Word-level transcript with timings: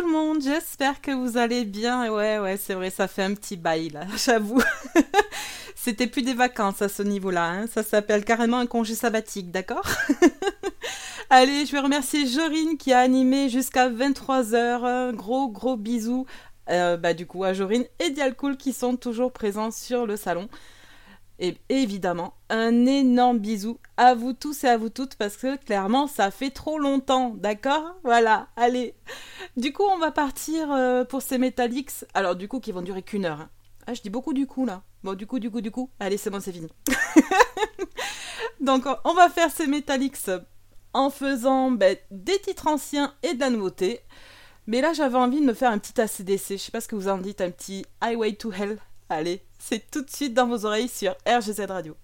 le 0.00 0.10
monde, 0.10 0.42
j'espère 0.42 1.00
que 1.00 1.10
vous 1.10 1.36
allez 1.36 1.64
bien. 1.64 2.12
Ouais, 2.12 2.38
ouais, 2.38 2.56
c'est 2.56 2.74
vrai, 2.74 2.90
ça 2.90 3.08
fait 3.08 3.22
un 3.22 3.34
petit 3.34 3.56
bail 3.56 3.90
là, 3.90 4.02
j'avoue. 4.16 4.62
C'était 5.74 6.06
plus 6.06 6.22
des 6.22 6.34
vacances 6.34 6.82
à 6.82 6.88
ce 6.88 7.02
niveau-là, 7.02 7.48
hein. 7.50 7.66
ça 7.66 7.82
s'appelle 7.82 8.24
carrément 8.24 8.58
un 8.58 8.66
congé 8.66 8.94
sabbatique, 8.94 9.50
d'accord? 9.50 9.86
Allez, 11.30 11.64
je 11.64 11.72
vais 11.72 11.78
remercier 11.78 12.26
Jorine 12.26 12.76
qui 12.76 12.92
a 12.92 12.98
animé 12.98 13.48
jusqu'à 13.48 13.88
23h. 13.88 15.14
Gros, 15.14 15.48
gros 15.48 15.76
bisous 15.76 16.26
euh, 16.68 16.96
bah, 16.96 17.14
du 17.14 17.26
coup 17.26 17.44
à 17.44 17.52
Jorine 17.52 17.84
et 17.98 18.10
Dialcool 18.10 18.56
qui 18.56 18.72
sont 18.72 18.96
toujours 18.96 19.32
présents 19.32 19.70
sur 19.70 20.06
le 20.06 20.16
salon. 20.16 20.48
Et 21.42 21.56
évidemment, 21.70 22.34
un 22.50 22.84
énorme 22.84 23.38
bisou 23.38 23.78
à 23.96 24.14
vous 24.14 24.34
tous 24.34 24.62
et 24.64 24.68
à 24.68 24.76
vous 24.76 24.90
toutes 24.90 25.14
parce 25.14 25.38
que 25.38 25.56
clairement, 25.56 26.06
ça 26.06 26.30
fait 26.30 26.50
trop 26.50 26.78
longtemps, 26.78 27.30
d'accord? 27.30 27.94
Voilà, 28.04 28.48
allez. 28.56 28.94
Du 29.56 29.72
coup, 29.72 29.84
on 29.84 29.96
va 29.96 30.10
partir 30.10 30.70
euh, 30.70 31.02
pour 31.02 31.22
ces 31.22 31.38
Metallics. 31.38 32.04
Alors, 32.12 32.36
du 32.36 32.46
coup, 32.46 32.60
qui 32.60 32.72
vont 32.72 32.82
durer 32.82 33.02
qu'une 33.02 33.24
heure. 33.24 33.40
Hein. 33.40 33.48
Ah, 33.86 33.94
je 33.94 34.02
dis 34.02 34.10
beaucoup 34.10 34.34
du 34.34 34.46
coup 34.46 34.66
là. 34.66 34.82
Bon, 35.02 35.14
du 35.14 35.26
coup, 35.26 35.38
du 35.38 35.50
coup, 35.50 35.62
du 35.62 35.70
coup. 35.70 35.88
Allez, 35.98 36.18
c'est 36.18 36.28
bon, 36.28 36.40
c'est 36.40 36.52
fini. 36.52 36.68
Donc, 38.60 38.84
on 39.04 39.14
va 39.14 39.30
faire 39.30 39.50
ces 39.50 39.66
Metallics 39.66 40.30
en 40.92 41.08
faisant 41.08 41.70
ben, 41.70 41.96
des 42.10 42.38
titres 42.38 42.66
anciens 42.66 43.14
et 43.22 43.32
de 43.32 43.40
la 43.40 43.48
nouveauté. 43.48 44.00
Mais 44.66 44.82
là, 44.82 44.92
j'avais 44.92 45.16
envie 45.16 45.40
de 45.40 45.46
me 45.46 45.54
faire 45.54 45.70
un 45.70 45.78
petit 45.78 45.98
ACDC. 45.98 46.50
Je 46.50 46.56
sais 46.56 46.70
pas 46.70 46.82
ce 46.82 46.88
que 46.88 46.96
vous 46.96 47.08
en 47.08 47.16
dites, 47.16 47.40
un 47.40 47.50
petit 47.50 47.86
Highway 48.02 48.34
to 48.34 48.52
Hell. 48.52 48.78
Allez, 49.12 49.42
c'est 49.58 49.90
tout 49.90 50.02
de 50.02 50.08
suite 50.10 50.34
dans 50.34 50.46
vos 50.46 50.64
oreilles 50.64 50.86
sur 50.88 51.16
RGZ 51.26 51.62
Radio. 51.68 51.96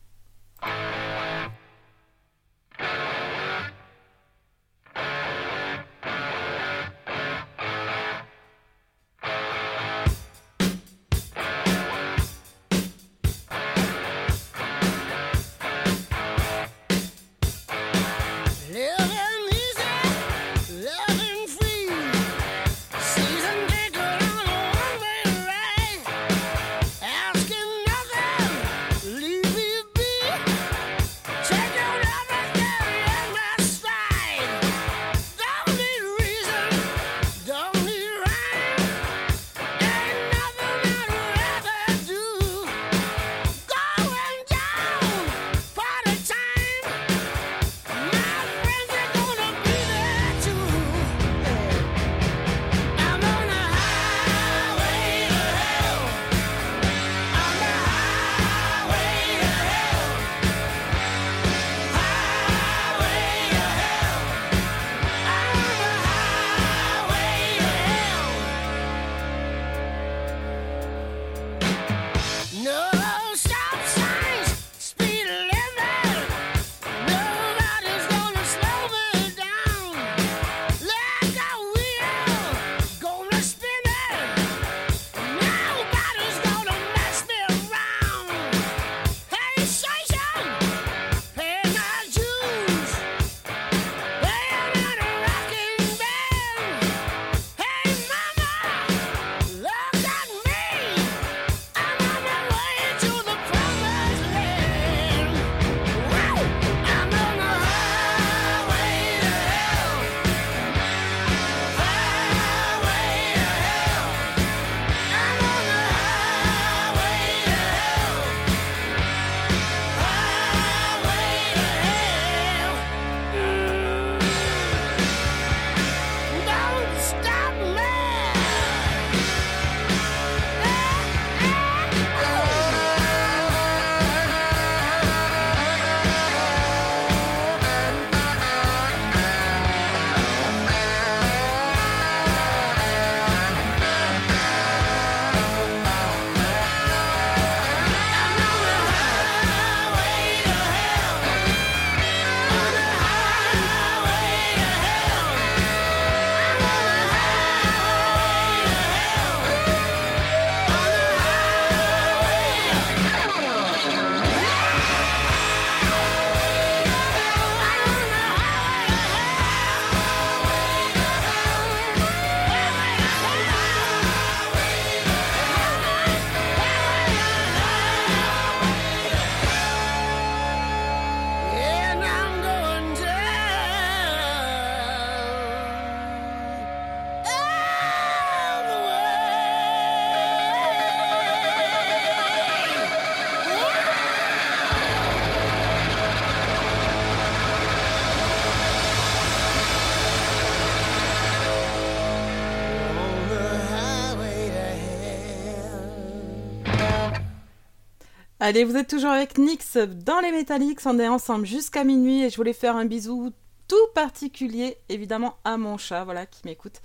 Allez, 208.46 208.62
vous 208.62 208.76
êtes 208.76 208.86
toujours 208.86 209.10
avec 209.10 209.38
Nix 209.38 209.76
dans 209.76 210.20
les 210.20 210.30
Metallics. 210.30 210.78
On 210.86 211.00
est 211.00 211.08
ensemble 211.08 211.46
jusqu'à 211.46 211.82
minuit 211.82 212.22
et 212.22 212.30
je 212.30 212.36
voulais 212.36 212.52
faire 212.52 212.76
un 212.76 212.84
bisou 212.84 213.32
tout 213.66 213.74
particulier, 213.92 214.76
évidemment, 214.88 215.34
à 215.42 215.56
mon 215.56 215.78
chat, 215.78 216.04
voilà, 216.04 216.26
qui 216.26 216.42
m'écoute. 216.44 216.80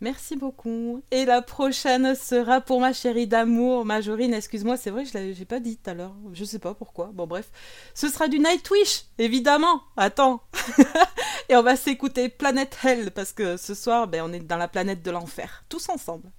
Merci 0.00 0.36
beaucoup. 0.36 1.02
Et 1.10 1.26
la 1.26 1.42
prochaine 1.42 2.14
sera 2.14 2.62
pour 2.62 2.80
ma 2.80 2.94
chérie 2.94 3.26
d'amour, 3.26 3.84
Majorine. 3.84 4.32
Excuse-moi, 4.32 4.78
c'est 4.78 4.88
vrai, 4.88 5.04
je 5.04 5.18
l'ai 5.18 5.44
pas 5.44 5.60
dit 5.60 5.76
tout 5.76 5.90
à 5.90 5.92
l'heure. 5.92 6.14
Je 6.32 6.46
sais 6.46 6.58
pas 6.58 6.72
pourquoi. 6.72 7.10
Bon, 7.12 7.26
bref. 7.26 7.50
Ce 7.92 8.08
sera 8.08 8.26
du 8.26 8.38
Nightwish, 8.38 9.04
évidemment. 9.18 9.82
Attends. 9.98 10.44
et 11.50 11.56
on 11.56 11.62
va 11.62 11.76
s'écouter 11.76 12.30
Planète 12.30 12.74
Hell 12.82 13.10
parce 13.10 13.34
que 13.34 13.58
ce 13.58 13.74
soir, 13.74 14.08
ben, 14.08 14.22
on 14.24 14.32
est 14.32 14.40
dans 14.40 14.56
la 14.56 14.68
planète 14.68 15.02
de 15.02 15.10
l'enfer. 15.10 15.62
Tous 15.68 15.90
ensemble. 15.90 16.30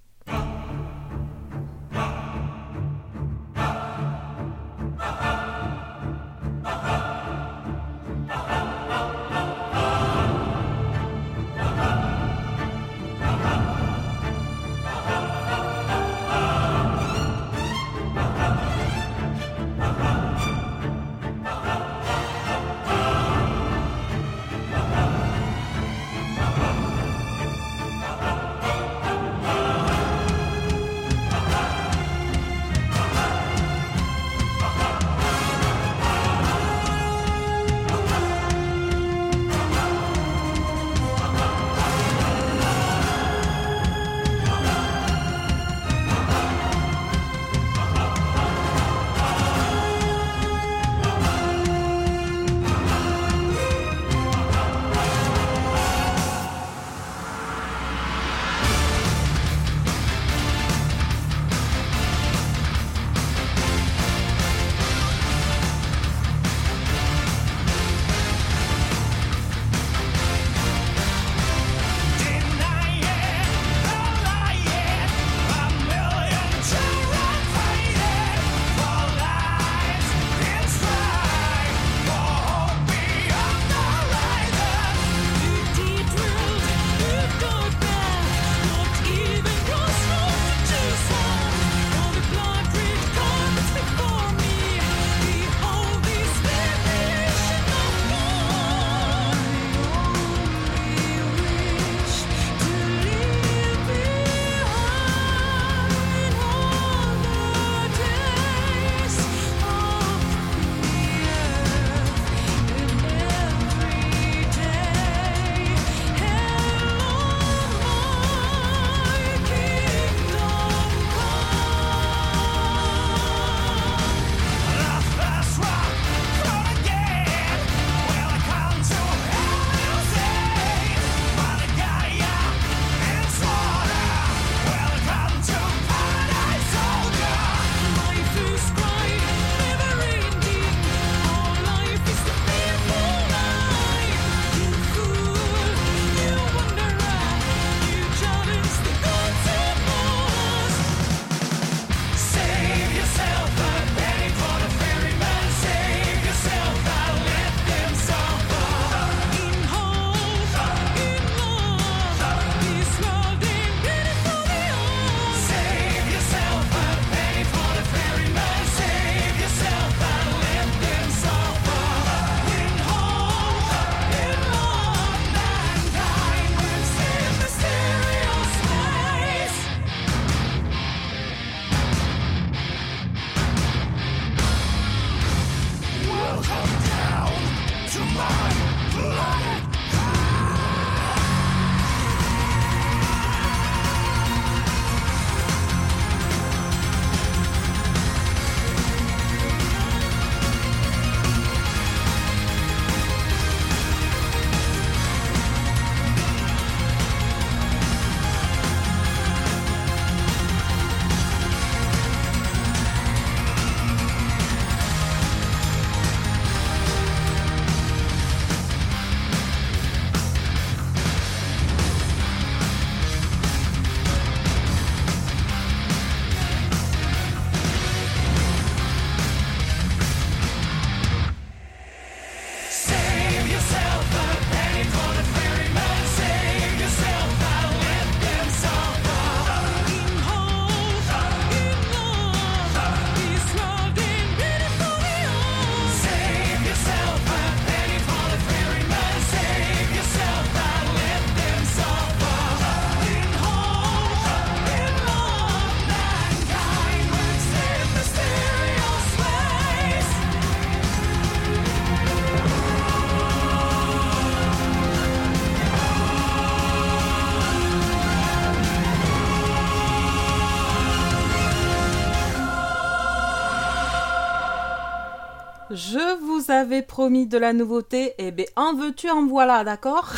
Je 275.70 276.18
vous 276.20 276.50
avais 276.50 276.80
promis 276.80 277.26
de 277.26 277.36
la 277.36 277.52
nouveauté, 277.52 278.14
et 278.16 278.28
eh 278.28 278.30
ben 278.30 278.46
en 278.56 278.74
veux-tu, 278.74 279.10
en 279.10 279.26
voilà, 279.26 279.64
d'accord? 279.64 280.10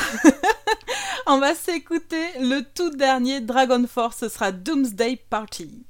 On 1.26 1.38
va 1.38 1.56
s'écouter 1.56 2.24
le 2.38 2.60
tout 2.62 2.90
dernier 2.90 3.40
Dragon 3.40 3.84
Force, 3.88 4.18
ce 4.18 4.28
sera 4.28 4.52
Doomsday 4.52 5.16
Party. 5.28 5.84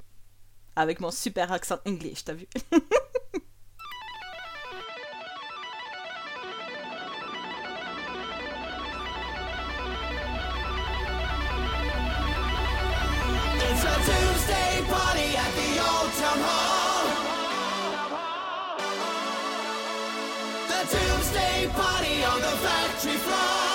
Avec 0.75 0.99
mon 0.99 1.11
super 1.11 1.51
accent 1.51 1.77
anglais, 1.85 2.13
t'as 2.25 2.33
vu 2.33 2.47
the 22.39 22.57
factory 22.63 23.17
floor. 23.17 23.70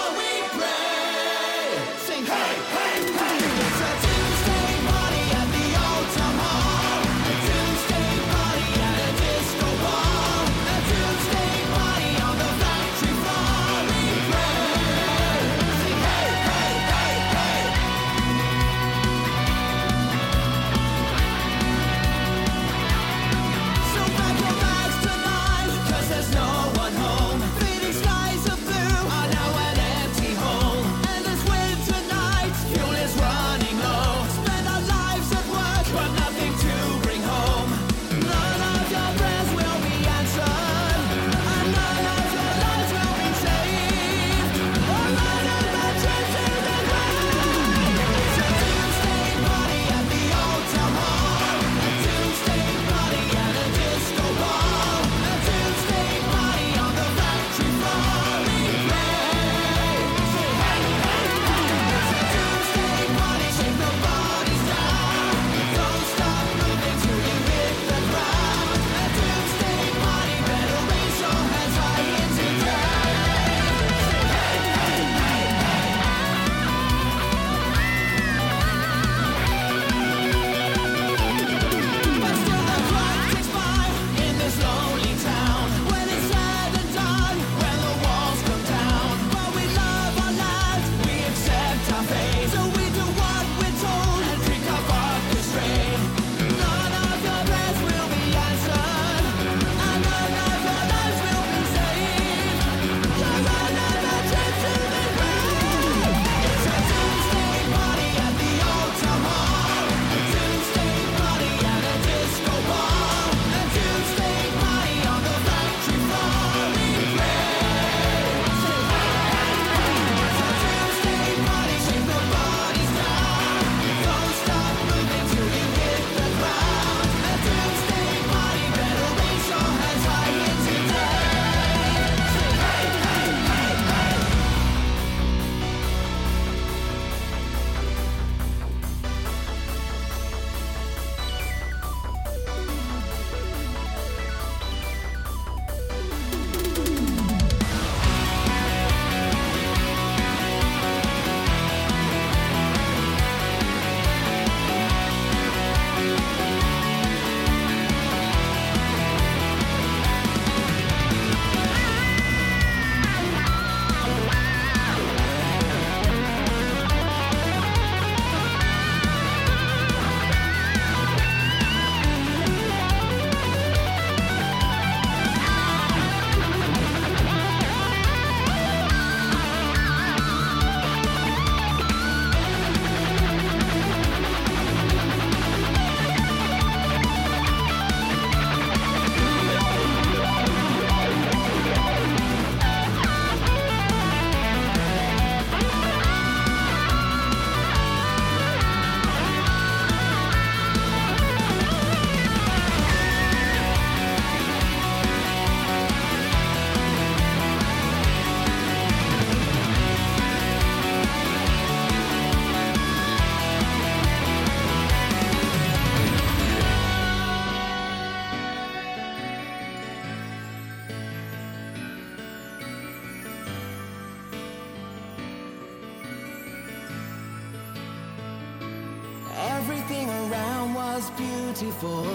24 231.58 232.05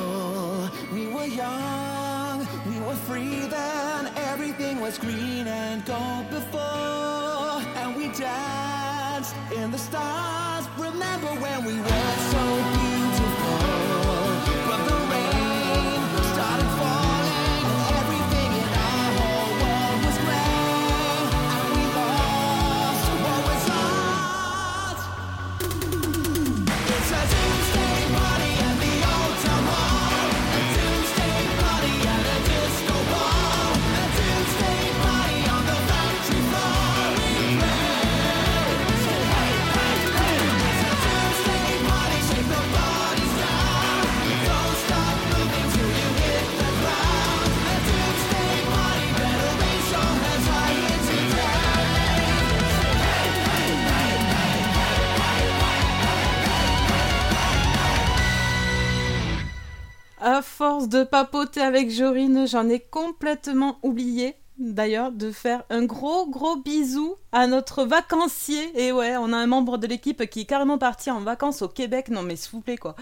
de 60.90 61.04
papoter 61.04 61.62
avec 61.62 61.90
Jorine, 61.90 62.48
j'en 62.48 62.68
ai 62.70 62.80
complètement 62.80 63.80
oublié 63.84 64.36
d'ailleurs 64.58 65.12
de 65.12 65.32
faire 65.32 65.64
un 65.70 65.86
gros 65.86 66.28
gros 66.30 66.56
bisou 66.58 67.16
à 67.32 67.48
notre 67.48 67.84
vacancier. 67.84 68.72
Et 68.80 68.92
ouais, 68.92 69.18
on 69.18 69.34
a 69.34 69.38
un 69.38 69.48
membre 69.48 69.78
de 69.78 69.88
l'équipe 69.88 70.30
qui 70.30 70.42
est 70.42 70.46
carrément 70.46 70.78
parti 70.78 71.10
en 71.12 71.22
vacances 71.22 71.62
au 71.62 71.68
Québec. 71.68 72.10
Non 72.10 72.22
mais 72.22 72.36
s'il 72.36 72.52
vous 72.52 72.62
plaît 72.62 72.78
quoi. 72.78 72.96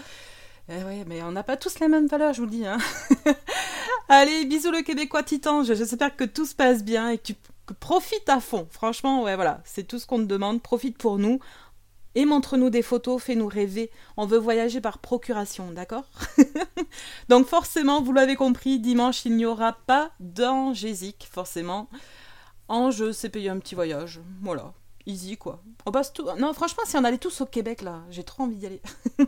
Eh 0.68 0.84
ouais, 0.84 1.04
mais 1.06 1.22
on 1.22 1.32
n'a 1.32 1.42
pas 1.42 1.56
tous 1.56 1.80
les 1.80 1.88
mêmes 1.88 2.06
valeurs, 2.06 2.32
je 2.32 2.40
vous 2.40 2.46
le 2.46 2.52
dis. 2.52 2.66
Hein. 2.66 2.78
Allez, 4.08 4.44
bisous 4.44 4.70
le 4.70 4.82
Québécois 4.82 5.22
titan. 5.22 5.64
J'espère 5.64 6.14
que 6.14 6.24
tout 6.24 6.46
se 6.46 6.54
passe 6.54 6.84
bien 6.84 7.10
et 7.10 7.18
que 7.18 7.24
tu 7.24 7.34
profites 7.80 8.28
à 8.28 8.40
fond. 8.40 8.68
Franchement, 8.70 9.22
ouais, 9.24 9.34
voilà, 9.34 9.60
c'est 9.64 9.84
tout 9.84 9.98
ce 9.98 10.06
qu'on 10.06 10.18
te 10.18 10.24
demande. 10.24 10.62
Profite 10.62 10.96
pour 10.96 11.18
nous. 11.18 11.40
Et 12.14 12.24
montre-nous 12.24 12.70
des 12.70 12.82
photos, 12.82 13.22
fais-nous 13.22 13.46
rêver. 13.46 13.90
On 14.16 14.26
veut 14.26 14.38
voyager 14.38 14.80
par 14.80 14.98
procuration, 14.98 15.70
d'accord? 15.70 16.04
Donc 17.28 17.46
forcément, 17.46 18.02
vous 18.02 18.12
l'avez 18.12 18.34
compris, 18.34 18.80
dimanche, 18.80 19.24
il 19.24 19.36
n'y 19.36 19.46
aura 19.46 19.72
pas 19.72 20.10
d'Angésique, 20.18 21.28
forcément. 21.30 21.88
Ange, 22.68 23.12
c'est 23.12 23.28
payer 23.28 23.48
un 23.48 23.58
petit 23.58 23.74
voyage. 23.74 24.20
Voilà. 24.42 24.72
Easy, 25.06 25.36
quoi. 25.36 25.62
On 25.86 25.92
passe 25.92 26.12
tout... 26.12 26.26
Non, 26.38 26.52
franchement, 26.52 26.82
si 26.84 26.96
on 26.96 27.04
allait 27.04 27.18
tous 27.18 27.40
au 27.40 27.46
Québec, 27.46 27.82
là, 27.82 28.02
j'ai 28.10 28.22
trop 28.22 28.42
envie 28.42 28.56
d'y 28.56 28.66
aller. 28.66 28.82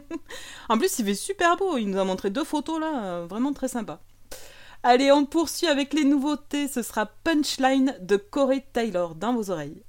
en 0.69 0.77
plus, 0.77 0.99
il 0.99 1.05
fait 1.05 1.15
super 1.15 1.57
beau. 1.57 1.77
Il 1.77 1.89
nous 1.91 1.99
a 1.99 2.05
montré 2.05 2.31
deux 2.31 2.45
photos, 2.45 2.81
là. 2.81 3.05
Euh, 3.05 3.27
vraiment 3.27 3.53
très 3.53 3.69
sympa. 3.69 4.01
Allez, 4.83 5.13
on 5.13 5.25
poursuit 5.25 5.69
avec 5.69 5.95
les 5.95 6.05
nouveautés. 6.05 6.69
Ce 6.69 6.83
sera 6.83 7.07
Punchline 7.07 7.97
de 8.01 8.17
Corey 8.17 8.65
Taylor 8.73 9.15
dans 9.15 9.33
vos 9.33 9.51
oreilles. 9.51 9.83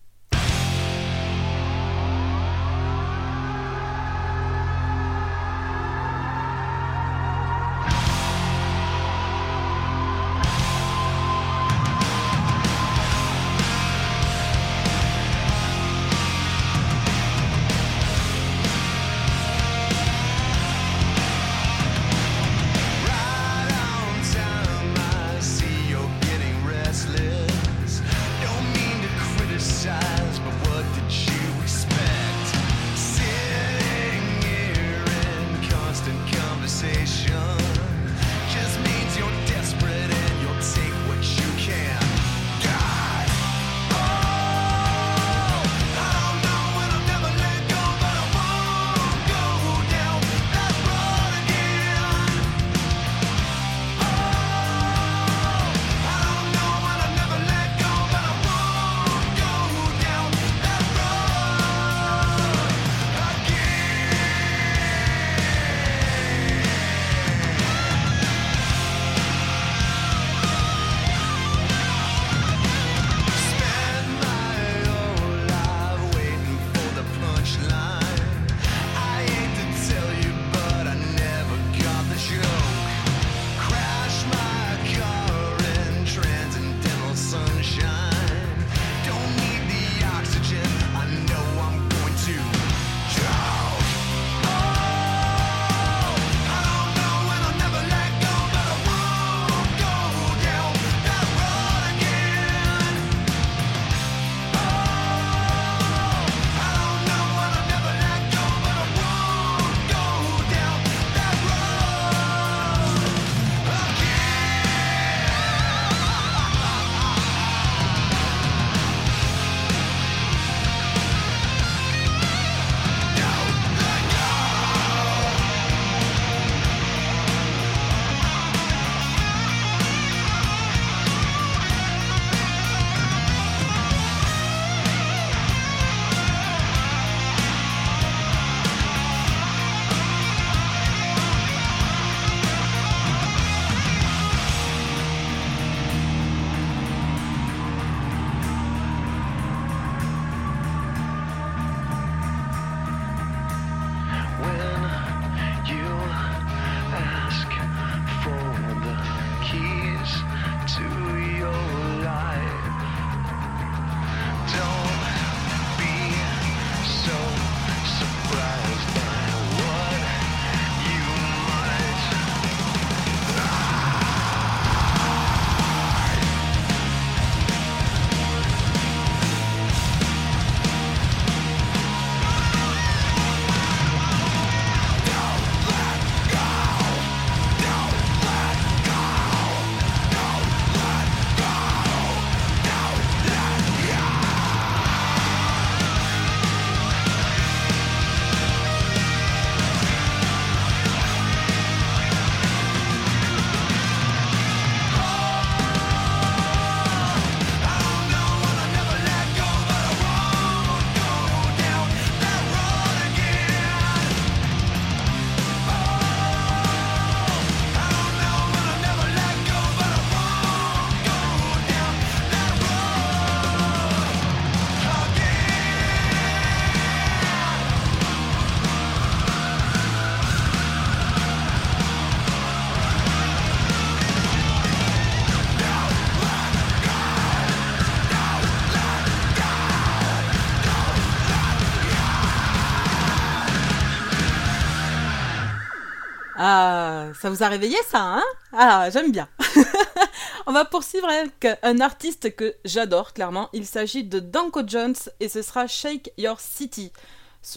Ça 247.23 247.29
vous 247.29 247.41
a 247.41 247.47
réveillé 247.47 247.77
ça, 247.88 248.01
hein? 248.01 248.23
Ah, 248.51 248.89
j'aime 248.89 249.13
bien. 249.13 249.29
On 250.45 250.51
va 250.51 250.65
poursuivre 250.65 251.07
avec 251.07 251.47
un 251.63 251.79
artiste 251.79 252.36
que 252.36 252.53
j'adore, 252.65 253.13
clairement. 253.13 253.47
Il 253.53 253.65
s'agit 253.65 254.03
de 254.03 254.19
Danko 254.19 254.59
Jones 254.67 254.97
et 255.21 255.29
ce 255.29 255.41
sera 255.41 255.65
Shake 255.65 256.12
Your 256.17 256.41
City. 256.41 256.91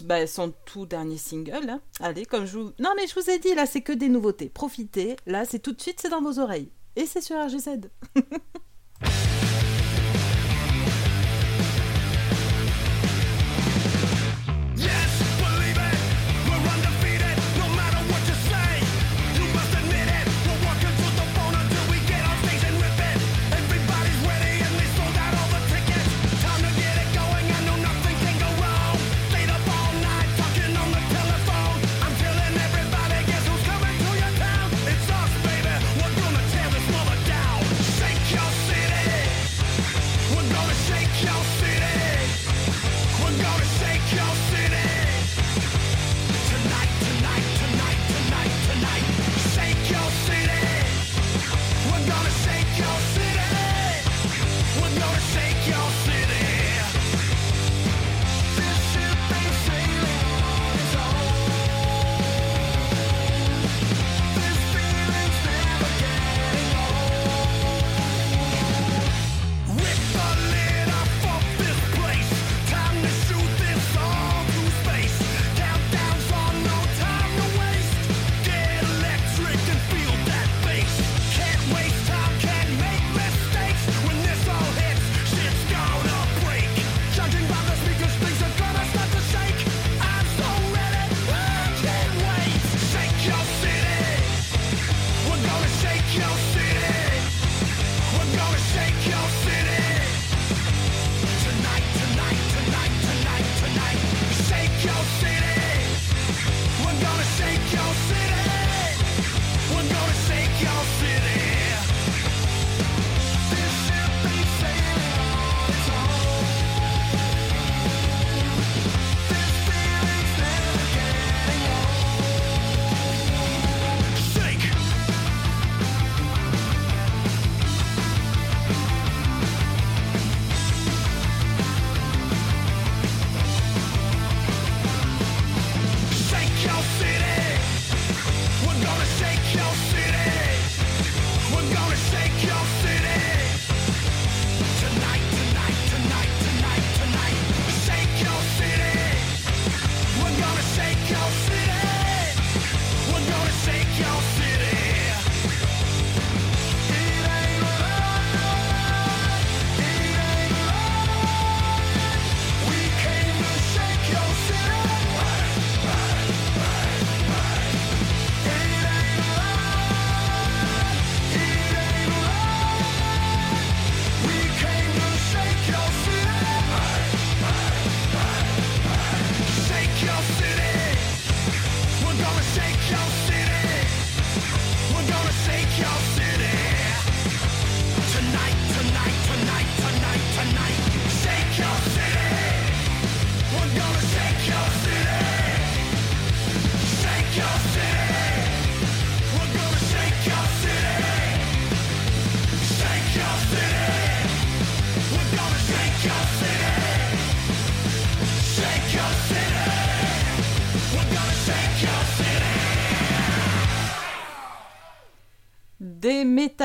Bah, 0.03 0.25
son 0.25 0.53
tout 0.63 0.85
dernier 0.85 1.17
single. 1.17 1.69
Hein. 1.69 1.81
Allez, 1.99 2.25
comme 2.25 2.45
je 2.45 2.57
vous... 2.57 2.71
Non 2.79 2.91
mais 2.95 3.07
je 3.07 3.19
vous 3.19 3.29
ai 3.29 3.39
dit, 3.39 3.53
là 3.55 3.65
c'est 3.65 3.81
que 3.81 3.91
des 3.91 4.07
nouveautés. 4.07 4.47
Profitez, 4.47 5.17
là 5.25 5.43
c'est 5.43 5.59
tout 5.59 5.73
de 5.73 5.81
suite, 5.81 5.99
c'est 6.01 6.07
dans 6.07 6.21
vos 6.21 6.39
oreilles. 6.39 6.71
Et 6.95 7.05
c'est 7.05 7.19
sur 7.19 7.35
RGZ. 7.35 7.89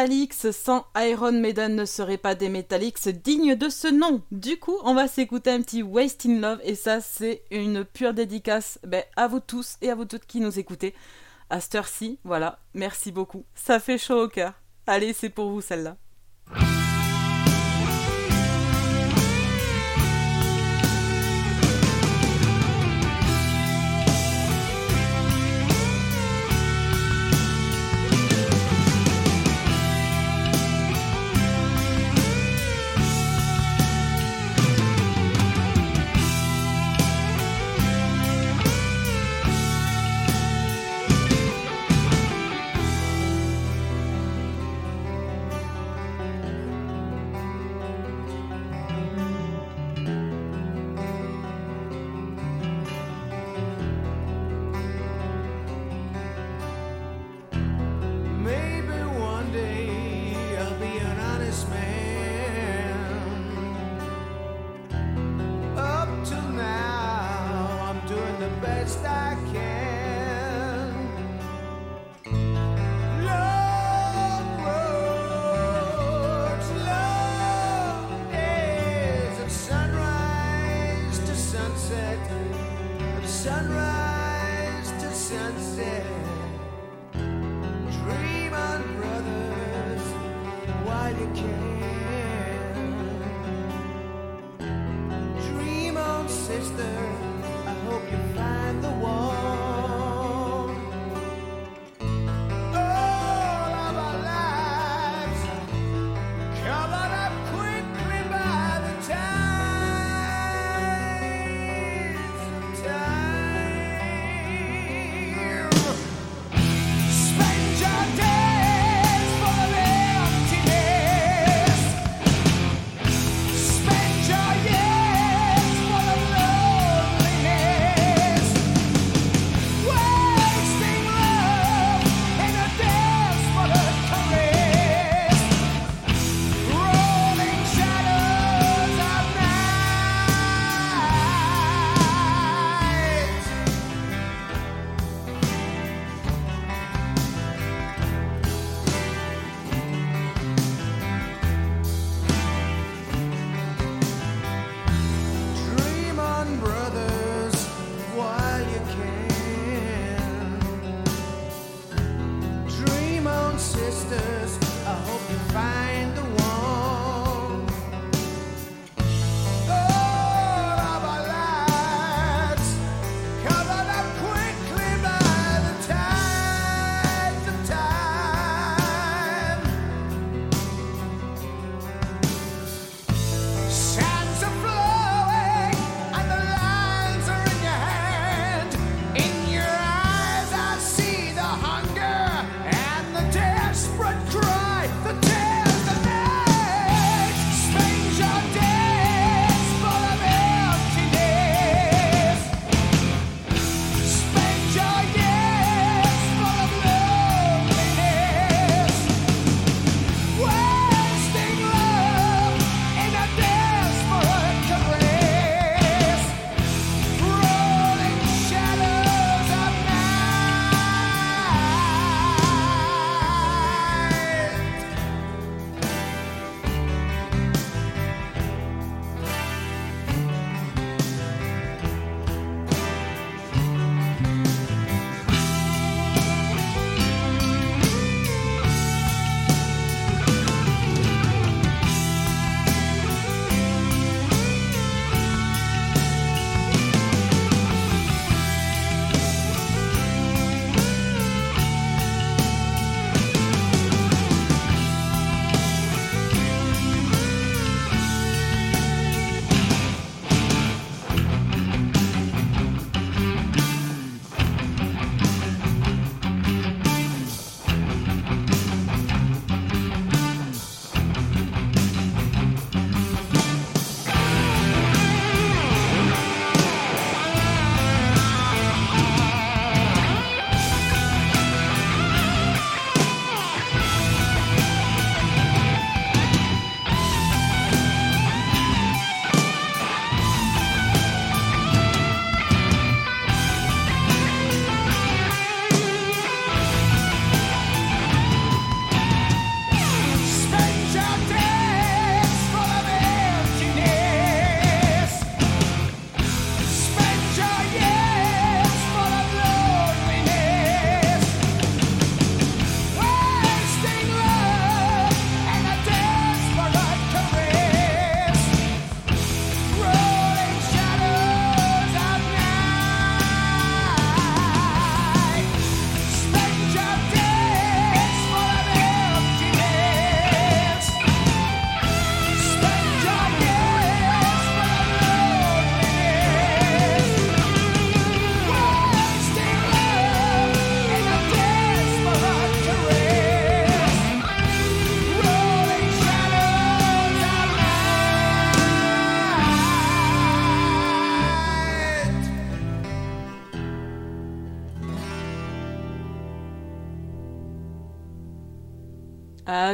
Metallics 0.03 0.53
sans 0.53 0.85
Iron 0.97 1.31
Maiden 1.31 1.77
ne 1.77 1.85
serait 1.85 2.17
pas 2.17 2.35
des 2.35 2.49
Metallics 2.49 3.09
dignes 3.09 3.55
de 3.55 3.69
ce 3.69 3.87
nom. 3.87 4.21
Du 4.33 4.59
coup, 4.59 4.77
on 4.83 4.95
va 4.95 5.07
s'écouter 5.07 5.51
un 5.53 5.63
petit 5.63 5.85
Wasting 5.85 6.41
Love 6.41 6.59
et 6.65 6.75
ça, 6.75 7.01
c'est 7.01 7.45
une 7.53 7.85
pure 7.85 8.13
dédicace 8.13 8.81
ben, 8.85 9.05
à 9.15 9.29
vous 9.29 9.39
tous 9.39 9.77
et 9.81 9.91
à 9.91 9.95
vous 9.95 10.05
toutes 10.05 10.27
qui 10.27 10.41
nous 10.41 10.59
écoutez. 10.59 10.93
À 11.51 11.61
cette 11.61 11.77
heure-ci, 11.77 12.19
voilà, 12.25 12.59
merci 12.75 13.13
beaucoup. 13.13 13.45
Ça 13.55 13.79
fait 13.79 13.97
chaud 13.97 14.25
au 14.25 14.29
cœur. 14.29 14.55
Allez, 14.89 15.13
c'est 15.13 15.31
pour 15.31 15.51
vous 15.51 15.61
celle-là. 15.61 15.97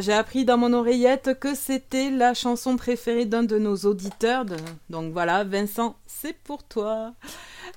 J'ai 0.00 0.12
appris 0.12 0.44
dans 0.44 0.58
mon 0.58 0.72
oreillette 0.72 1.38
que 1.38 1.54
c'était 1.54 2.10
la 2.10 2.34
chanson 2.34 2.76
préférée 2.76 3.24
d'un 3.24 3.42
de 3.42 3.58
nos 3.58 3.76
auditeurs. 3.76 4.44
Donc 4.90 5.12
voilà, 5.12 5.44
Vincent, 5.44 5.96
c'est 6.06 6.36
pour 6.42 6.62
toi. 6.64 7.14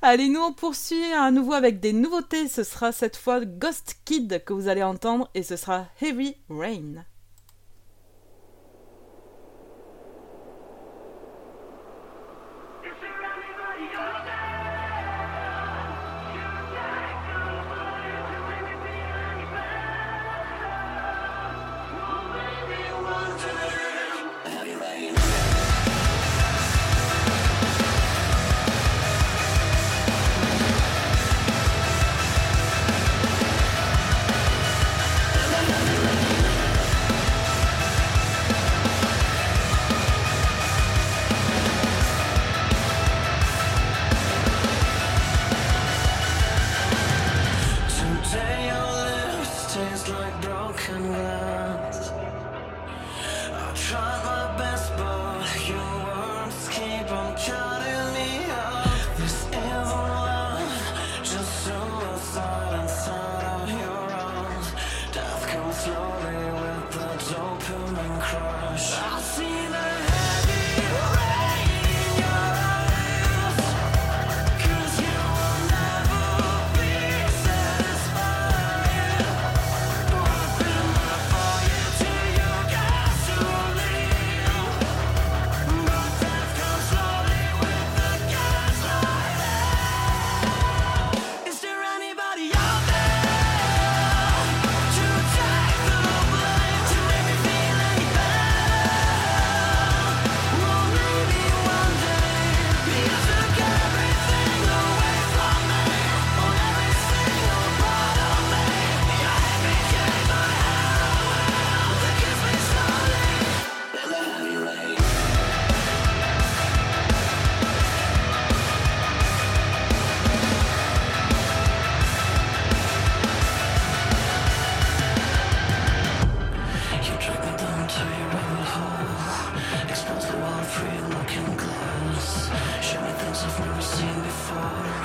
Allez, 0.02 0.30
nous 0.30 0.42
on 0.42 0.54
poursuit 0.54 1.14
à 1.14 1.32
nouveau 1.32 1.54
avec 1.54 1.80
des 1.80 1.94
nouveautés. 1.94 2.48
Ce 2.48 2.64
sera 2.64 2.92
cette 2.92 3.18
fois 3.18 3.46
Ghost 3.46 3.98
Kid 4.06 4.44
que 4.46 4.54
vous 4.54 4.68
allez 4.68 4.84
entendre 4.84 5.30
et 5.36 5.44
ce 5.44 5.56
sera 5.56 5.86
Heavy 6.02 6.36
Rain. 6.50 7.06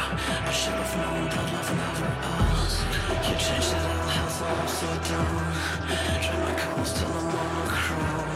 I 0.08 0.52
should 0.52 0.74
have 0.74 0.96
known 0.96 1.24
that 1.28 1.52
love 1.52 1.70
never 1.76 2.06
lasts. 2.22 2.84
You 3.26 3.34
changed 3.42 3.72
it 3.74 3.84
all, 3.90 4.06
I 4.06 4.46
are 4.46 4.62
upside 4.62 5.02
down. 5.02 5.42
Try 6.22 6.36
my 6.44 6.54
calls 6.60 6.92
till 6.92 7.08
I'm 7.08 7.26
on 7.26 7.66
the 7.66 7.72
crown. 7.72 8.26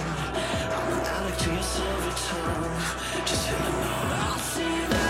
I'm 0.75 0.93
an 0.93 1.07
addict 1.07 1.39
to 1.41 1.53
your 1.53 1.63
silver 1.63 2.15
tongue. 2.27 3.25
Just 3.25 3.47
hit 3.47 3.61
me 3.61 3.71
now, 3.81 4.33
I'll 4.33 4.39
see 4.39 5.05
you. 5.05 5.10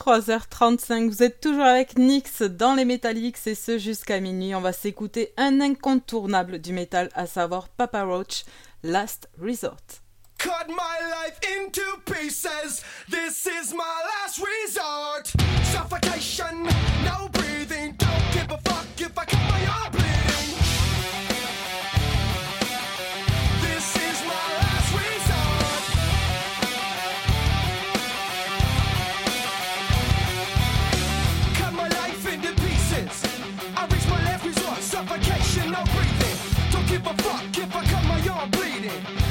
23h35, 0.00 1.08
vous 1.10 1.22
êtes 1.22 1.40
toujours 1.40 1.64
avec 1.64 1.98
Nix 1.98 2.40
dans 2.40 2.74
les 2.74 2.86
Metallics 2.86 3.46
et 3.46 3.54
ce 3.54 3.76
jusqu'à 3.76 4.18
minuit. 4.18 4.54
On 4.54 4.60
va 4.60 4.72
s'écouter 4.72 5.34
un 5.36 5.60
incontournable 5.60 6.58
du 6.58 6.72
métal, 6.72 7.10
à 7.14 7.26
savoir 7.26 7.68
Papa 7.68 8.04
Roach, 8.04 8.44
Last 8.82 9.28
Resort. 9.38 10.00
Cut 10.38 10.68
my 10.68 10.74
life 10.74 11.38
into 11.60 11.82
pieces, 12.06 12.82
this 13.10 13.46
is 13.46 13.74
my 13.74 13.84
last 14.24 14.38
resort. 14.38 15.32
Suffocation, 15.64 16.64
no 17.04 17.28
breathing, 17.28 17.94
don't 17.98 18.32
give 18.32 18.50
a 18.50 18.58
fuck 18.64 18.86
if 18.98 19.18
I 19.18 19.24
cut 19.26 19.38
my 19.50 19.66
arm. 19.66 19.99
give 37.02 37.12
a 37.12 37.22
fuck 37.22 37.58
if 37.58 37.76
I 37.76 37.84
cut 37.84 38.04
my 38.04 38.28
arm 38.28 38.50
bleeding. 38.50 39.29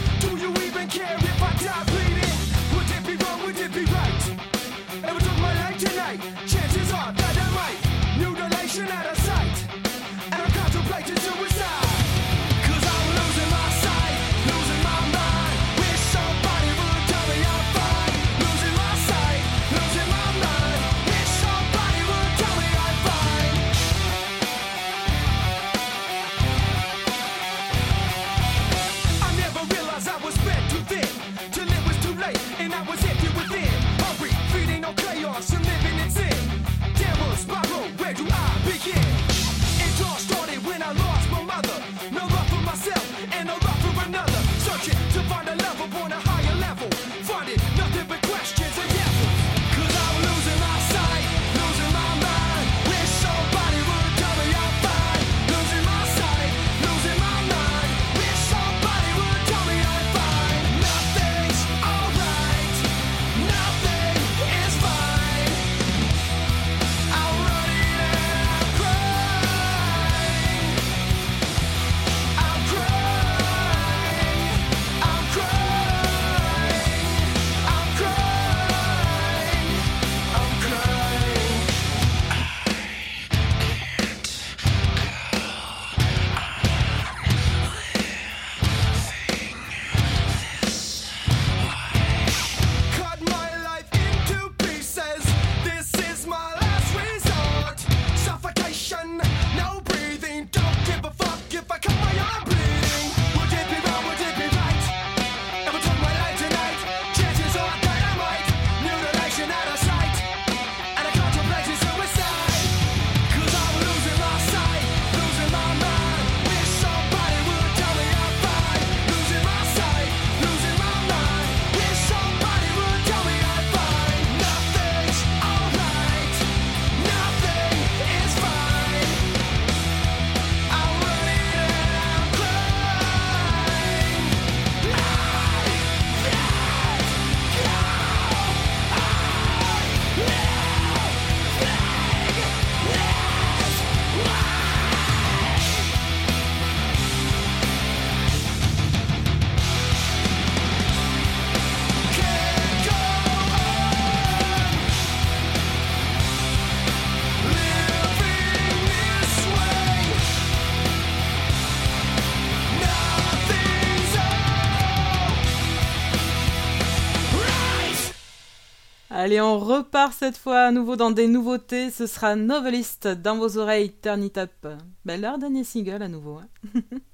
Allez, 169.30 169.42
on 169.42 169.60
repart 169.60 170.12
cette 170.12 170.40
fois 170.40 170.62
à 170.62 170.72
nouveau 170.72 170.96
dans 170.96 171.12
des 171.12 171.28
nouveautés. 171.28 171.92
Ce 171.92 172.08
sera 172.08 172.36
Novelist 172.36 173.08
dans 173.08 173.38
vos 173.38 173.60
oreilles, 173.60 173.94
Turn 174.02 174.24
It 174.24 174.40
Up. 174.40 174.68
Dernier 175.06 175.64
single 175.64 176.02
à 176.02 176.08
nouveau. 176.08 176.40
Hein. 176.40 176.82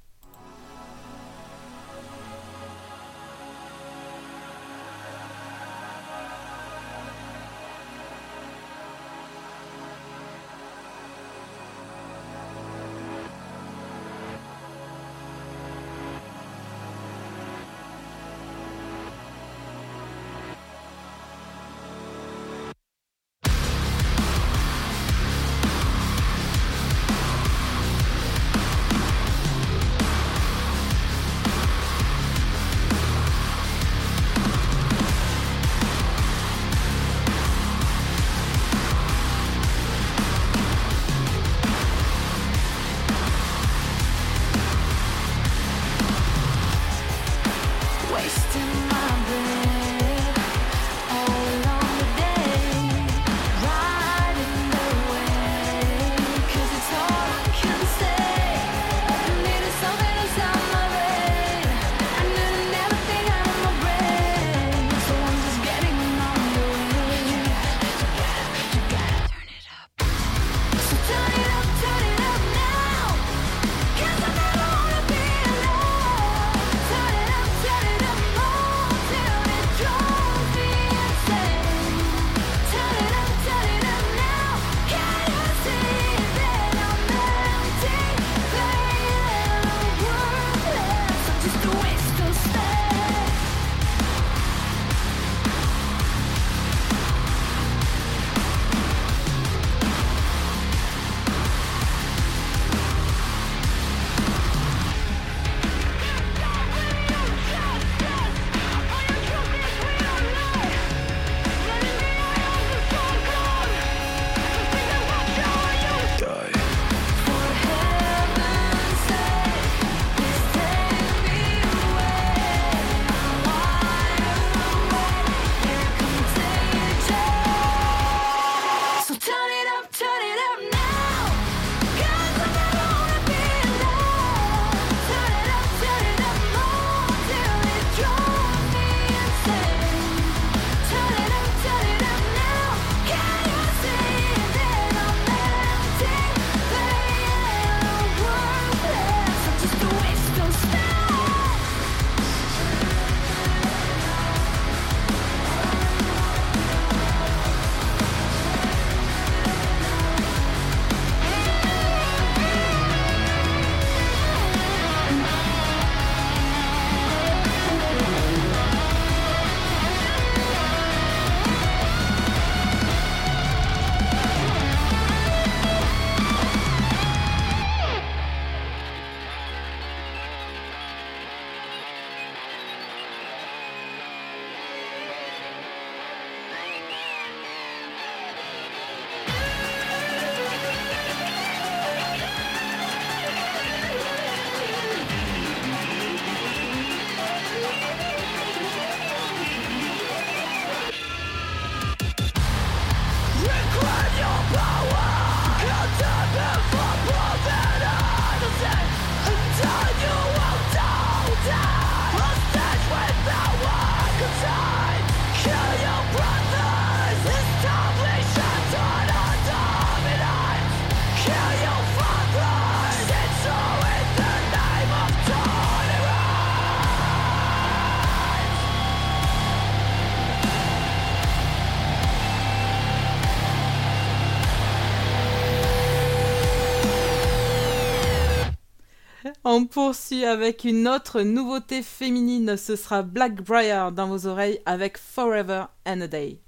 On 239.58 239.68
poursuit 239.68 240.26
avec 240.26 240.66
une 240.66 240.86
autre 240.86 241.22
nouveauté 241.22 241.82
féminine, 241.82 242.58
ce 242.58 242.76
sera 242.76 243.04
Blackbriar 243.04 243.94
dans 243.94 244.08
vos 244.08 244.28
oreilles 244.28 244.60
avec 244.66 244.98
Forever 244.98 245.68
and 245.88 246.02
a 246.02 246.08
Day. 246.08 246.45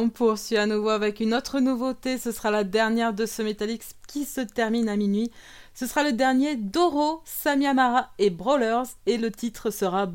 On 0.00 0.08
poursuit 0.08 0.56
à 0.56 0.64
nouveau 0.64 0.88
avec 0.88 1.20
une 1.20 1.34
autre 1.34 1.60
nouveauté. 1.60 2.16
Ce 2.16 2.32
sera 2.32 2.50
la 2.50 2.64
dernière 2.64 3.12
de 3.12 3.26
ce 3.26 3.42
Metallics 3.42 3.84
qui 4.08 4.24
se 4.24 4.40
termine 4.40 4.88
à 4.88 4.96
minuit. 4.96 5.30
Ce 5.74 5.86
sera 5.86 6.02
le 6.02 6.12
dernier 6.12 6.56
Doro, 6.56 7.20
Samyamara 7.26 8.08
et 8.18 8.30
Brawlers 8.30 8.96
et 9.06 9.18
le 9.18 9.30
titre 9.30 9.70
sera 9.70 10.06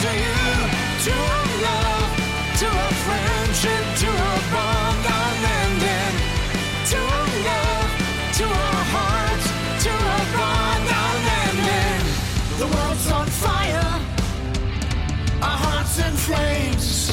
to 0.00 0.06
our 0.08 1.46
love, 1.60 2.10
to 2.58 2.66
our 2.66 2.92
friendship, 3.04 3.84
to 4.00 4.08
our 4.08 4.40
bond 4.50 5.04
unending, 5.20 6.14
to 6.88 6.96
our 6.96 7.28
love, 7.50 7.90
to 8.38 8.44
our 8.44 8.84
hearts, 8.96 9.46
to 9.84 9.90
our 9.92 10.26
bond 10.38 10.88
unending. 11.04 12.04
The 12.60 12.66
world's 12.74 13.10
on 13.12 13.26
fire, 13.26 13.92
our 15.42 15.58
hearts 15.66 15.98
in 15.98 16.14
flames. 16.16 17.12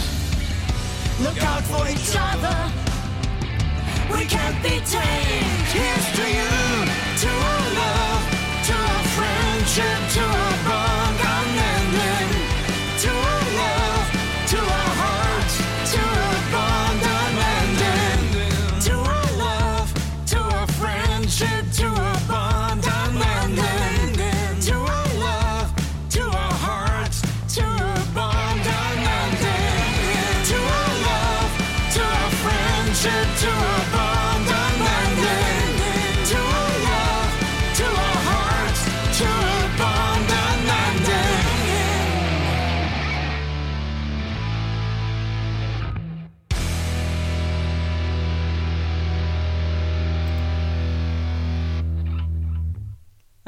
Look 1.19 1.43
out 1.43 1.63
for 1.63 1.83
each 1.89 2.15
other, 2.15 2.57
we 4.13 4.23
can't 4.25 4.63
be 4.63 4.79
tamed. 4.88 5.67
Here's 5.75 6.07
to 6.19 6.25
you, 6.38 6.51
to 7.23 7.29
our 7.51 7.67
love, 7.83 8.23
to 8.67 8.73
our 8.73 9.03
friendship, 9.17 9.99
to 10.15 10.23
our 10.23 10.69
bond. 10.69 10.96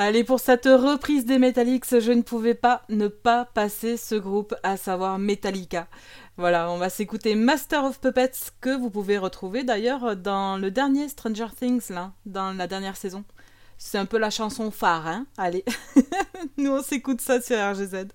Allez, 0.02 0.24
pour 0.24 0.40
cette 0.40 0.64
reprise 0.64 1.26
des 1.26 1.40
Metallics, 1.40 2.00
je 2.00 2.14
ne 2.14 2.22
pouvais 2.22 2.54
pas 2.54 2.84
ne 2.88 3.10
pas 3.10 3.44
passer 3.44 3.98
ce 3.98 4.16
groupe, 4.16 4.56
à 4.64 4.78
savoir 4.78 5.20
Metallica. 5.20 5.90
Voilà, 6.38 6.72
on 6.72 6.78
va 6.78 6.90
s'écouter 6.90 7.36
Master 7.36 7.84
of 7.84 8.00
Puppets, 8.00 8.54
que 8.62 8.70
vous 8.70 8.90
pouvez 8.90 9.18
retrouver 9.18 9.66
d'ailleurs 9.66 10.16
dans 10.16 10.56
le 10.56 10.72
dernier 10.72 11.10
Stranger 11.10 11.48
Things, 11.54 11.90
là, 11.90 12.14
dans 12.26 12.54
la 12.54 12.66
dernière 12.66 12.96
saison. 12.96 13.26
C'est 13.78 13.98
un 13.98 14.06
peu 14.06 14.18
la 14.18 14.30
chanson 14.30 14.72
phare, 14.72 15.06
hein 15.06 15.26
Allez, 15.38 15.66
nous 16.58 16.72
on 16.72 16.82
s'écoute 16.82 17.20
ça 17.20 17.42
sur 17.42 17.58
RGZ. 17.58 18.08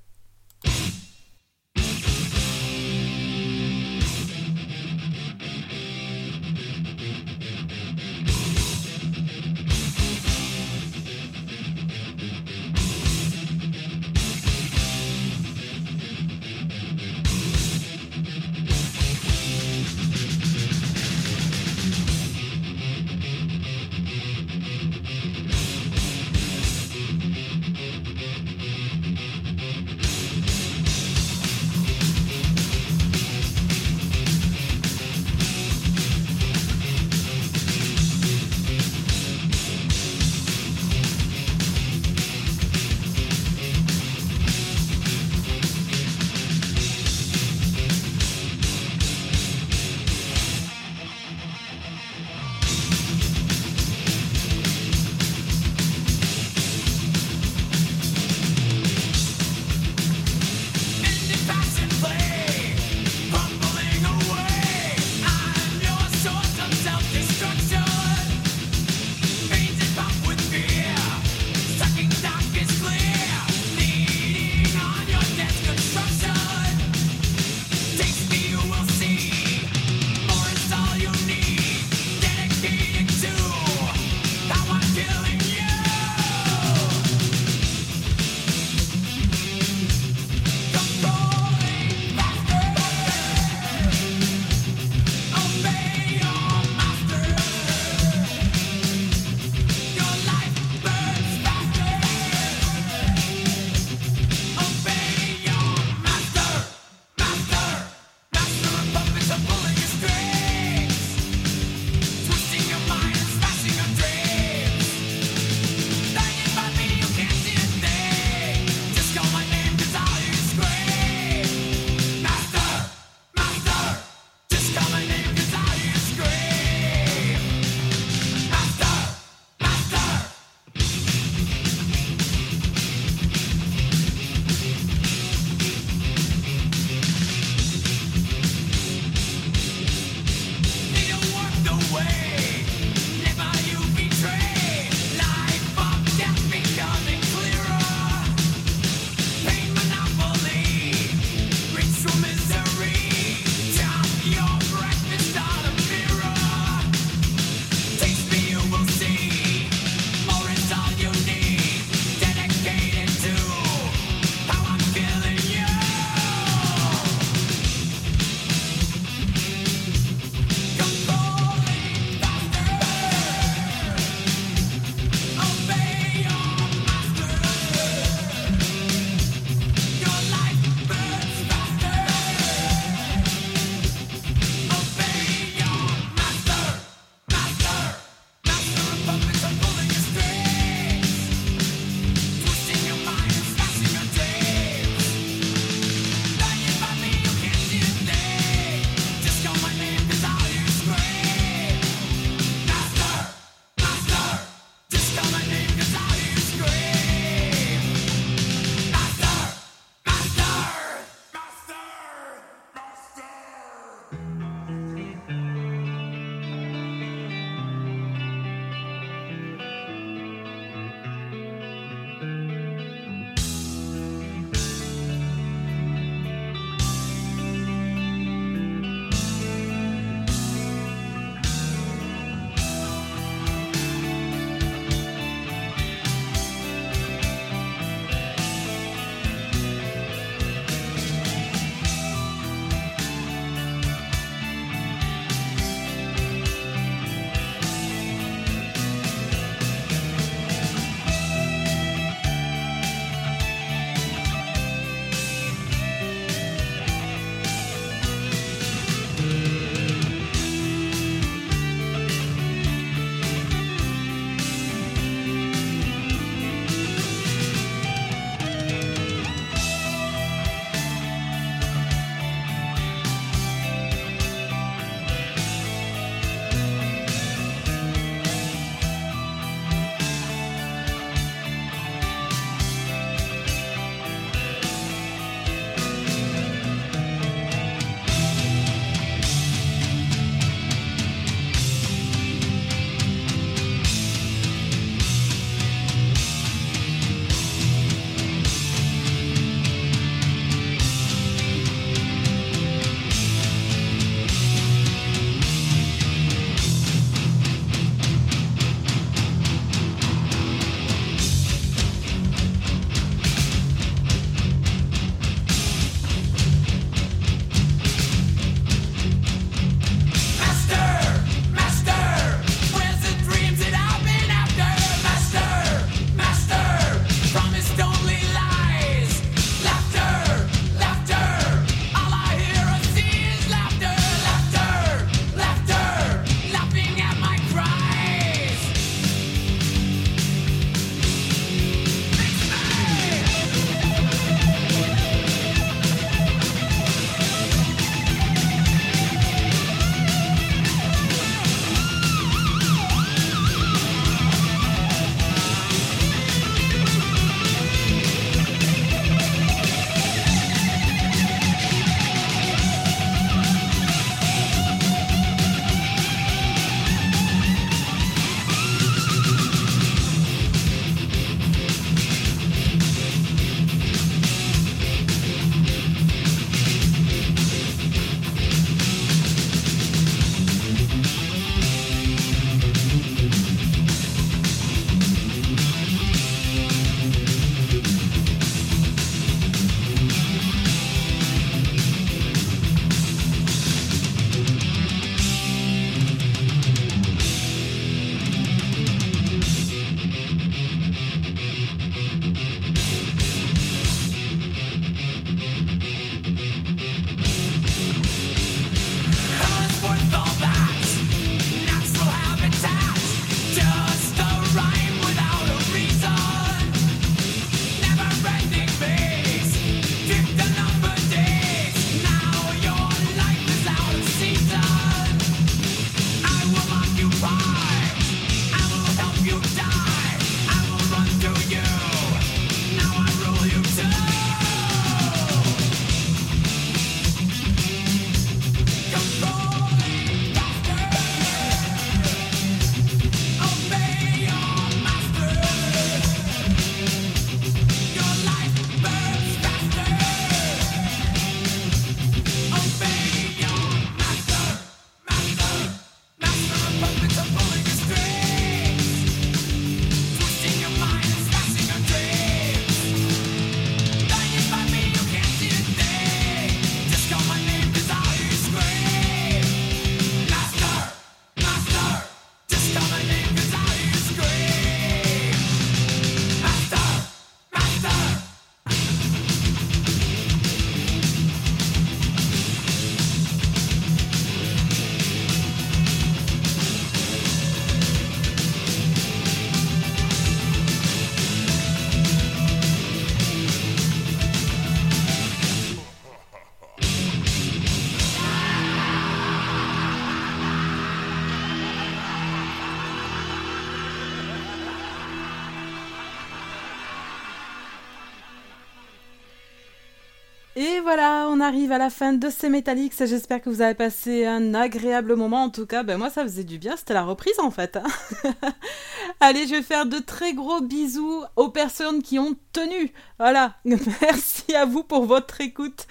Et 510.56 510.78
voilà, 510.80 511.26
on 511.30 511.40
arrive 511.40 511.72
à 511.72 511.78
la 511.78 511.90
fin 511.90 512.12
de 512.12 512.30
ces 512.30 512.48
Metallics. 512.48 512.94
J'espère 512.96 513.40
que 513.42 513.50
vous 513.50 513.60
avez 513.60 513.74
passé 513.74 514.24
un 514.24 514.54
agréable 514.54 515.16
moment. 515.16 515.42
En 515.42 515.50
tout 515.50 515.66
cas, 515.66 515.82
ben 515.82 515.98
moi, 515.98 516.10
ça 516.10 516.22
faisait 516.22 516.44
du 516.44 516.58
bien. 516.58 516.76
C'était 516.76 516.94
la 516.94 517.02
reprise, 517.02 517.40
en 517.40 517.50
fait. 517.50 517.76
hein. 517.76 517.82
Allez, 519.20 519.46
je 519.48 519.56
vais 519.56 519.62
faire 519.62 519.84
de 519.86 519.98
très 519.98 520.32
gros 520.32 520.60
bisous 520.60 521.24
aux 521.34 521.48
personnes 521.48 522.02
qui 522.02 522.20
ont 522.20 522.36
tenu. 522.54 522.92
Voilà. 523.18 523.56
Merci 523.64 524.54
à 524.54 524.64
vous 524.64 524.82
pour 524.84 525.04
votre 525.04 525.40
écoute. 525.40 525.86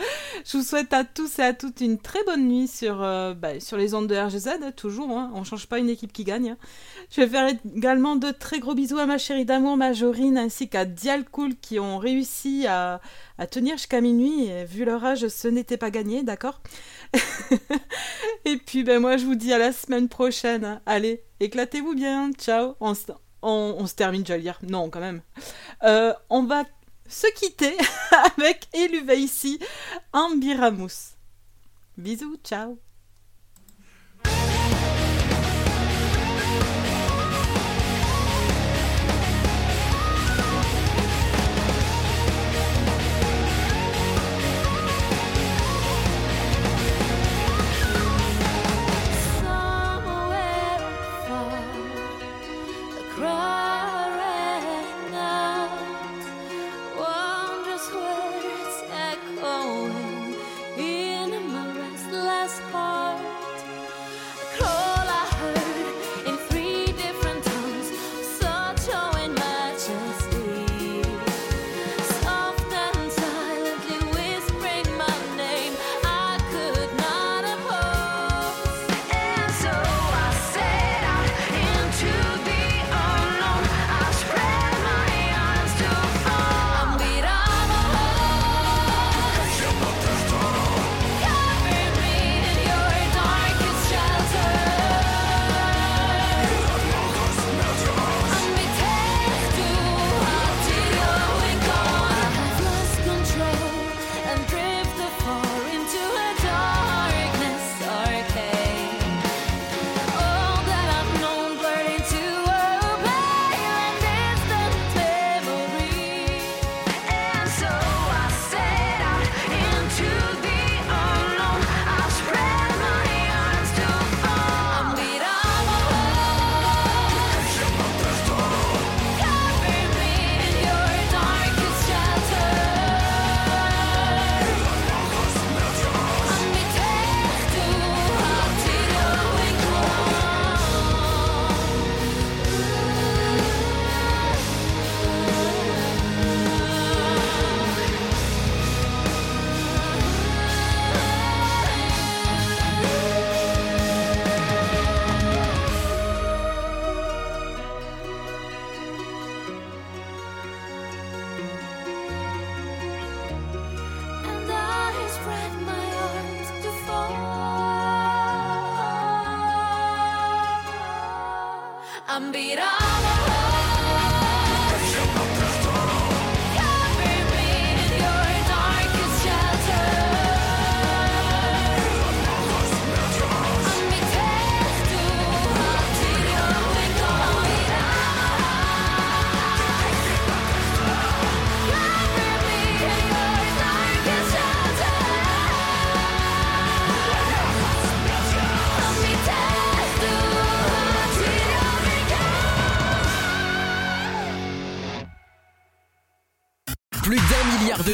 Je 0.46 0.58
vous 0.58 0.64
souhaite 0.64 0.94
à 0.94 1.04
tous 1.04 1.38
et 1.40 1.44
à 1.44 1.54
toutes 1.54 1.82
une 1.82 2.00
très 2.00 2.24
bonne 2.24 2.48
nuit 2.48 2.68
sur, 2.68 3.04
euh, 3.04 3.34
sur 3.60 3.78
les 3.78 3.94
ondes 3.94 4.08
de 4.08 4.16
RGZ. 4.16 4.74
Toujours, 4.76 5.12
hein. 5.12 5.32
on 5.36 5.44
change 5.44 5.68
pas 5.68 5.78
une 5.80 5.90
équipe 5.90 6.14
qui 6.14 6.24
gagne. 6.24 6.52
hein. 6.52 6.58
Je 7.12 7.22
vais 7.22 7.28
faire 7.28 7.50
également 7.76 8.16
de 8.16 8.32
très 8.32 8.60
gros 8.60 8.74
bisous 8.74 8.98
à 8.98 9.06
ma 9.06 9.18
chérie 9.18 9.46
d'amour, 9.46 9.78
Majorine, 9.78 10.38
ainsi 10.38 10.70
qu'à 10.70 10.86
Dialcool 10.86 11.56
qui 11.62 11.80
ont 11.80 11.98
réussi 11.98 12.66
à, 12.68 13.02
à 13.38 13.46
tenir 13.46 13.78
jusqu'à 13.78 14.02
minuit. 14.02 14.50
Vu 14.66 14.86
leur 14.86 15.04
âge, 15.04 15.28
ce 15.28 15.48
n'était 15.48 15.78
pas 15.78 15.92
gagné, 15.92 16.24
d'accord? 16.24 16.62
Et 18.46 18.58
puis, 18.58 18.84
ben 18.84 19.00
moi, 19.00 19.18
je 19.18 19.26
vous 19.26 19.36
dis 19.36 19.54
à 19.54 19.58
la 19.58 19.72
semaine 19.72 20.10
prochaine. 20.10 20.82
Allez, 20.86 21.24
éclatez-vous 21.40 21.94
bien. 21.94 22.32
Ciao. 22.34 22.76
On 22.80 22.94
se, 22.96 23.04
on, 23.44 23.86
se 23.88 23.96
termine, 23.96 24.26
j'allais 24.26 24.44
dire. 24.44 24.60
Non, 24.64 24.90
quand 24.90 25.00
même. 25.00 25.22
Euh, 25.84 26.14
on 26.30 26.44
va 26.44 26.64
se 27.08 27.28
quitter 27.36 27.76
avec 28.38 28.68
Eluve 28.74 29.14
ici, 29.18 29.60
Ambiramus. 30.14 31.16
Bisous, 31.98 32.38
ciao. 32.44 32.83